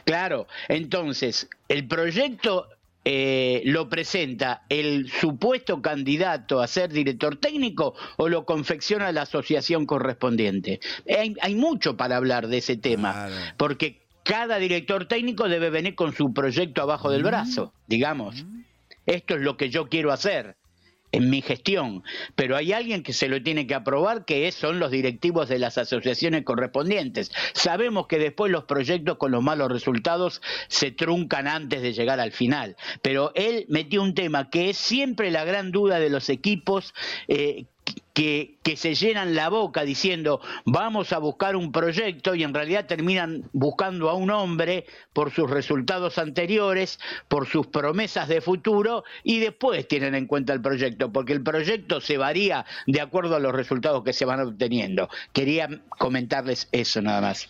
[0.03, 2.67] Claro, entonces, el proyecto
[3.07, 9.85] eh, lo presenta el supuesto candidato a ser director técnico o lo confecciona la asociación
[9.85, 10.79] correspondiente.
[11.41, 16.33] Hay, mucho para hablar de ese tema, porque cada director técnico debe venir con su
[16.33, 18.43] proyecto abajo del brazo, digamos.
[19.05, 20.55] Esto es lo que yo quiero hacer
[21.15, 22.03] en mi gestión,
[22.35, 25.77] pero hay alguien que se lo tiene que aprobar, que son los directivos de las
[25.77, 27.31] asociaciones correspondientes.
[27.53, 32.33] Sabemos que después los proyectos con los malos resultados se truncan antes de llegar al
[32.33, 36.93] final, pero él metió un tema que es siempre la gran duda de los equipos
[37.29, 37.65] eh,
[38.15, 42.85] que, que, se llenan la boca diciendo vamos a buscar un proyecto y en realidad
[42.87, 46.97] terminan buscando a un hombre por sus resultados anteriores,
[47.27, 51.99] por sus promesas de futuro y después tienen en cuenta el proyecto, porque el proyecto
[51.99, 55.09] se varía de acuerdo a los resultados que se van obteniendo.
[55.33, 57.49] Quería comentarles eso nada más.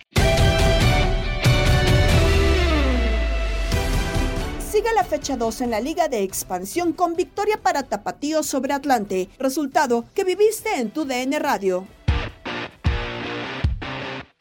[4.75, 9.29] Sigue la fecha 2 en la Liga de Expansión con victoria para Tapatío sobre Atlante,
[9.39, 11.87] resultado que viviste en tu DN Radio.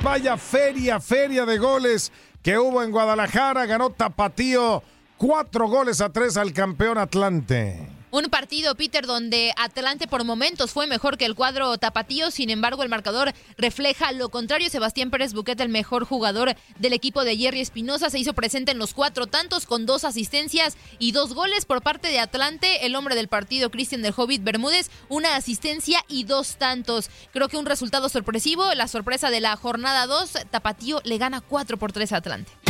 [0.02, 2.10] Vaya feria, feria de goles
[2.42, 4.82] que hubo en Guadalajara, ganó Tapatío
[5.18, 7.93] cuatro goles a tres al campeón Atlante.
[8.14, 12.84] Un partido, Peter, donde Atlante por momentos fue mejor que el cuadro tapatío, sin embargo
[12.84, 14.70] el marcador refleja lo contrario.
[14.70, 18.78] Sebastián Pérez Buquet, el mejor jugador del equipo de Jerry Espinosa, se hizo presente en
[18.78, 22.86] los cuatro tantos con dos asistencias y dos goles por parte de Atlante.
[22.86, 27.10] El hombre del partido, Cristian del Hobbit Bermúdez, una asistencia y dos tantos.
[27.32, 31.78] Creo que un resultado sorpresivo, la sorpresa de la jornada 2, Tapatío le gana 4
[31.78, 32.63] por 3 a Atlante.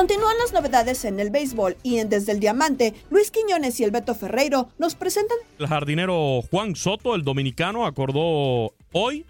[0.00, 3.90] Continúan las novedades en el béisbol y en Desde el Diamante, Luis Quiñones y el
[3.90, 5.36] Beto Ferreiro nos presentan.
[5.58, 9.26] El jardinero Juan Soto, el dominicano, acordó hoy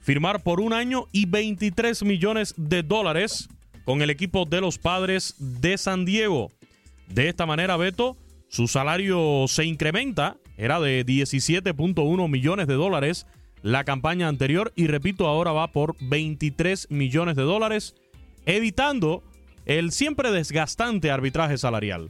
[0.00, 3.48] firmar por un año y 23 millones de dólares
[3.84, 6.50] con el equipo de los padres de San Diego.
[7.06, 8.16] De esta manera, Beto,
[8.48, 13.28] su salario se incrementa, era de 17.1 millones de dólares
[13.62, 17.94] la campaña anterior y repito, ahora va por 23 millones de dólares,
[18.46, 19.22] evitando
[19.66, 22.08] el siempre desgastante arbitraje salarial.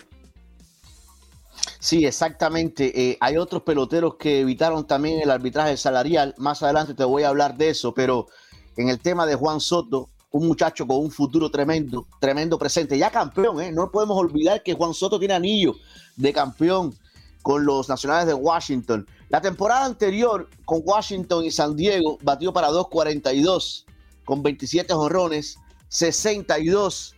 [1.79, 3.11] Sí, exactamente.
[3.11, 6.35] Eh, hay otros peloteros que evitaron también el arbitraje salarial.
[6.39, 8.29] Más adelante te voy a hablar de eso, pero
[8.77, 13.11] en el tema de Juan Soto, un muchacho con un futuro tremendo, tremendo presente, ya
[13.11, 13.71] campeón, ¿eh?
[13.71, 15.75] no podemos olvidar que Juan Soto tiene anillo
[16.17, 16.95] de campeón
[17.43, 19.07] con los Nacionales de Washington.
[19.29, 23.85] La temporada anterior con Washington y San Diego batió para 2.42
[24.25, 25.59] con 27 jorrones,
[25.89, 27.15] 62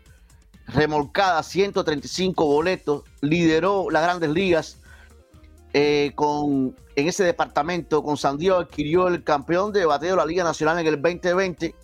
[0.67, 4.79] remolcada 135 boletos, lideró las grandes ligas
[5.73, 8.03] eh, con, en ese departamento.
[8.03, 11.75] Con San Diego adquirió el campeón de bateo de la Liga Nacional en el 2020,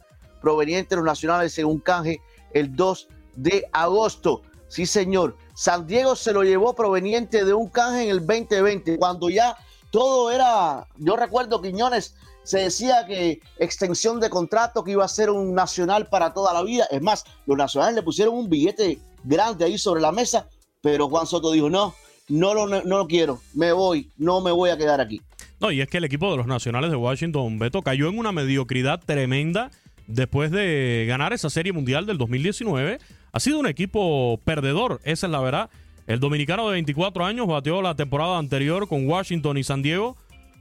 [0.41, 2.21] proveniente de los nacionales según canje
[2.53, 4.43] el 2 de agosto.
[4.69, 5.37] Sí, señor.
[5.55, 9.57] San Diego se lo llevó proveniente de un canje en el 2020, cuando ya
[9.91, 15.31] todo era, yo recuerdo Quiñones se decía que extensión de contrato, que iba a ser
[15.31, 16.87] un nacional para toda la vida.
[16.91, 20.49] Es más, los nacionales le pusieron un billete grande ahí sobre la mesa,
[20.81, 21.95] pero Juan Soto dijo, no,
[22.29, 25.21] no lo, no lo quiero, me voy, no me voy a quedar aquí.
[25.61, 28.33] No, y es que el equipo de los Nacionales de Washington, Beto, cayó en una
[28.33, 29.71] mediocridad tremenda
[30.07, 32.99] después de ganar esa Serie Mundial del 2019.
[33.33, 35.71] Ha sido un equipo perdedor, esa es la verdad.
[36.07, 40.17] El dominicano de 24 años bateó la temporada anterior con Washington y San Diego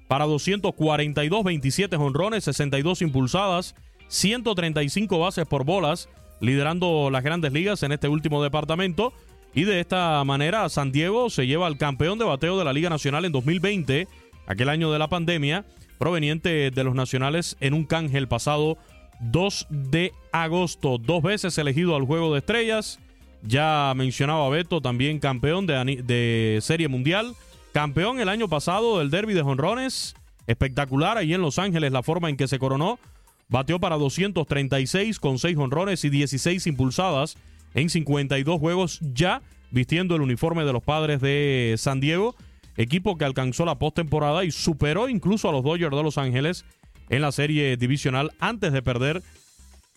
[0.10, 3.76] para 242, 27 honrones, 62 impulsadas,
[4.08, 6.10] 135 bases por bolas,
[6.42, 9.14] liderando las grandes ligas en este último departamento.
[9.54, 12.90] Y de esta manera, San Diego se lleva al campeón de bateo de la Liga
[12.90, 14.08] Nacional en 2020
[14.48, 15.64] aquel año de la pandemia,
[16.00, 18.80] proveniente de los nacionales en un canje el pasado
[19.20, 20.98] 2 de agosto.
[20.98, 23.00] Dos veces elegido al Juego de Estrellas.
[23.44, 27.36] Ya mencionaba Beto, también campeón de, de Serie Mundial.
[27.74, 30.16] Campeón el año pasado del Derby de Jonrones.
[30.48, 33.00] Espectacular ahí en Los Ángeles la forma en que se coronó.
[33.48, 37.38] Bateó para 236 con 6 honrones y 16 impulsadas
[37.74, 39.42] en 52 juegos ya
[39.72, 42.36] vistiendo el uniforme de los padres de San Diego
[42.80, 46.66] equipo que alcanzó la postemporada y superó incluso a los Dodgers de Los Ángeles
[47.10, 49.22] en la serie divisional antes de perder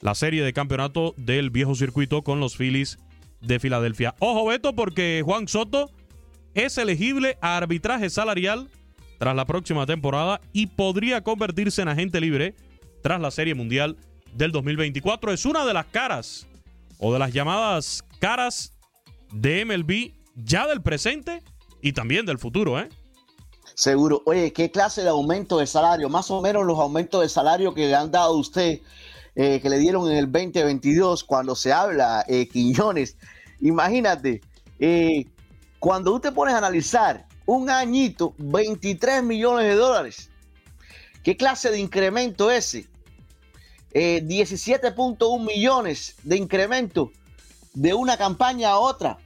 [0.01, 2.99] la serie de campeonato del viejo circuito con los Phillies
[3.41, 4.17] de Filadelfia.
[4.19, 5.91] Ojo, Beto, porque Juan Soto
[6.55, 8.69] es elegible a arbitraje salarial
[9.19, 12.55] tras la próxima temporada y podría convertirse en agente libre
[13.03, 13.97] tras la Serie Mundial
[14.35, 15.33] del 2024.
[15.33, 16.47] Es una de las caras
[16.99, 18.73] o de las llamadas caras
[19.33, 21.43] de MLB ya del presente
[21.81, 22.89] y también del futuro, ¿eh?
[23.75, 24.23] Seguro.
[24.27, 26.09] Oye, ¿qué clase de aumento de salario?
[26.09, 28.81] Más o menos los aumentos de salario que le han dado a usted,
[29.35, 33.17] eh, que le dieron en el 2022, cuando se habla, eh, Quiñones.
[33.61, 34.43] Imagínate,
[34.79, 35.27] eh,
[35.83, 40.31] cuando usted pones a analizar un añito, 23 millones de dólares.
[41.25, 42.87] ¿Qué clase de incremento ese?
[43.93, 47.11] 17.1 millones de incremento
[47.75, 49.19] de una campaña a otra.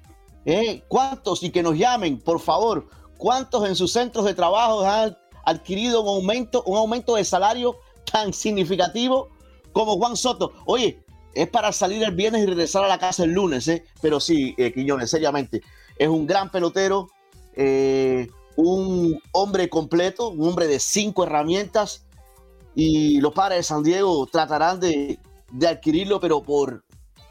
[0.47, 0.83] ¿Eh?
[0.89, 2.89] ¿Cuántos, y que nos llamen, por favor,
[3.19, 7.77] cuántos en sus centros de trabajo han adquirido un aumento, un aumento de salario
[8.11, 9.29] tan significativo
[9.73, 10.55] como Juan Soto?
[10.65, 11.05] Oye,
[11.35, 13.85] es para salir el viernes y regresar a la casa el lunes, ¿eh?
[14.01, 15.61] pero sí, eh, Quiñones, seriamente,
[15.99, 17.09] es un gran pelotero,
[17.55, 22.07] eh, un hombre completo, un hombre de cinco herramientas,
[22.75, 25.19] y los padres de San Diego tratarán de,
[25.51, 26.85] de adquirirlo, pero por,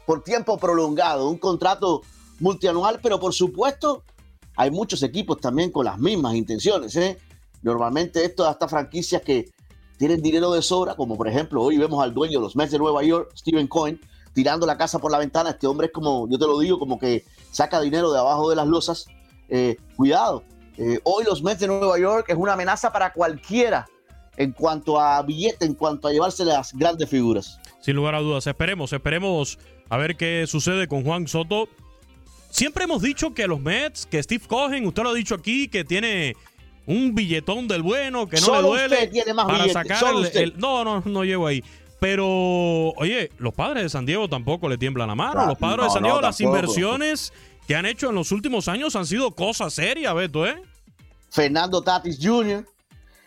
[0.04, 2.02] por tiempo prolongado, un contrato
[2.40, 4.02] multianual, pero por supuesto
[4.56, 6.96] hay muchos equipos también con las mismas intenciones.
[6.96, 7.18] ¿eh?
[7.62, 9.52] Normalmente esto hasta franquicias que
[9.98, 12.78] tienen dinero de sobra, como por ejemplo hoy vemos al dueño de los Mets de
[12.78, 14.00] Nueva York, Steven Cohen,
[14.34, 15.50] tirando la casa por la ventana.
[15.50, 17.24] Este hombre es como, yo te lo digo, como que
[17.56, 19.06] saca dinero de abajo de las losas.
[19.48, 20.44] Eh, cuidado,
[20.76, 23.86] eh, hoy los Mets de Nueva York es una amenaza para cualquiera
[24.36, 27.58] en cuanto a billete, en cuanto a llevarse las grandes figuras.
[27.80, 31.68] Sin lugar a dudas, esperemos, esperemos a ver qué sucede con Juan Soto
[32.56, 35.84] Siempre hemos dicho que los Mets, que Steve Cohen, usted lo ha dicho aquí, que
[35.84, 36.34] tiene
[36.86, 40.02] un billetón del bueno, que no le duele tiene más para sacar
[40.32, 41.62] el, No, no, no llego ahí.
[42.00, 42.26] Pero,
[42.96, 45.44] oye, los padres de San Diego tampoco le tiemblan la mano.
[45.44, 47.30] los padres de San Diego, las inversiones
[47.66, 50.62] que han hecho en los últimos años han sido cosas serias, Beto, ¿eh?
[51.30, 52.66] Fernando Tatis Jr.,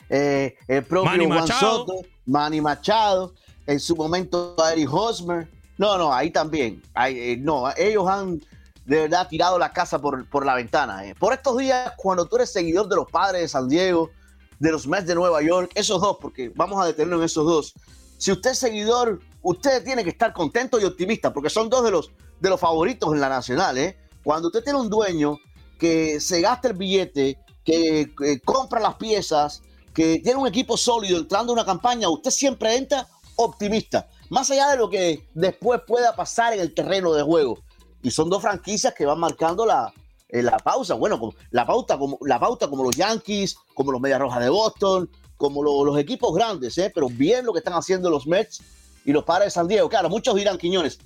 [0.10, 1.86] eh, el propio Manny Juan Machado.
[1.86, 1.94] Soto,
[2.26, 3.34] Manny Machado,
[3.68, 5.48] en su momento Eric Hosmer.
[5.78, 6.82] No, no, ahí también.
[7.08, 8.40] Eh, no, ellos han
[8.86, 11.06] de verdad tirado la casa por, por la ventana.
[11.06, 11.14] Eh.
[11.16, 14.10] Por estos días, cuando tú eres seguidor de los padres de San Diego,
[14.58, 17.74] de los Mets de Nueva York, esos dos, porque vamos a detenernos en esos dos.
[18.18, 21.92] Si usted es seguidor, usted tiene que estar contento y optimista, porque son dos de
[21.92, 23.78] los, de los favoritos en la nacional.
[23.78, 23.98] ¿eh?
[24.24, 25.38] Cuando usted tiene un dueño
[25.78, 29.62] que se gasta el billete, que, que compra las piezas,
[29.94, 34.08] que tiene un equipo sólido entrando en una campaña, usted siempre entra optimista.
[34.30, 37.60] Más allá de lo que después pueda pasar en el terreno de juego
[38.02, 39.92] y son dos franquicias que van marcando la,
[40.30, 40.94] eh, la pausa.
[40.94, 45.10] Bueno, la pauta, como, la pauta como los Yankees, como los Medias Rojas de Boston,
[45.38, 46.92] como los equipos grandes, ¿eh?
[46.94, 48.62] pero bien lo que están haciendo los Mets
[49.06, 49.88] y los padres de San Diego.
[49.90, 51.00] Claro, muchos dirán, Quiñones,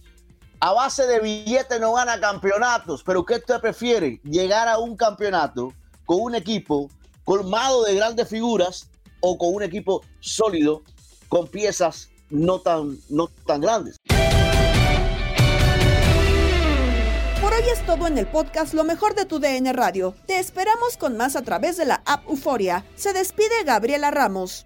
[0.64, 4.22] a base de billetes no gana campeonatos, pero ¿qué usted prefiere?
[4.24, 5.74] Llegar a un campeonato
[6.06, 6.90] con un equipo
[7.26, 8.88] colmado de grandes figuras
[9.20, 10.82] o con un equipo sólido
[11.28, 13.98] con piezas no tan, no tan grandes.
[17.42, 20.16] Por hoy es todo en el podcast Lo mejor de tu DN Radio.
[20.28, 22.86] Te esperamos con más a través de la app Euforia.
[22.96, 24.66] Se despide Gabriela Ramos.